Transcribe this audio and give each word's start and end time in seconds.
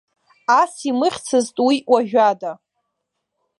Ас 0.59 0.73
имыхьцызт 0.89 1.55
уи 1.67 1.75
уажәада. 1.91 2.51